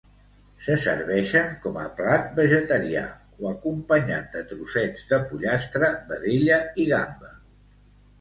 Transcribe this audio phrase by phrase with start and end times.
[0.67, 3.03] Se serveixen com a plat vegetarià
[3.45, 7.31] o acompanyat de trossets de pollastre, vedella i gamba.